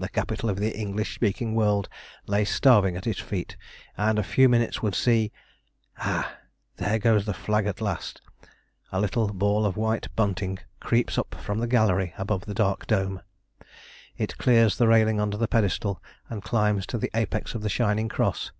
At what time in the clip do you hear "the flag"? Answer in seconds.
7.24-7.66